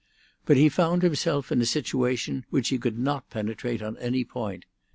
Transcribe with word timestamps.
But 0.47 0.57
he 0.57 0.67
found 0.67 1.03
himself 1.03 1.51
in 1.51 1.61
a 1.61 1.65
situation 1.67 2.43
which 2.49 2.69
he 2.69 2.79
could 2.79 2.97
not 2.97 3.29
penetrate 3.29 3.83
at 3.83 3.93
any 4.01 4.23
point. 4.23 4.65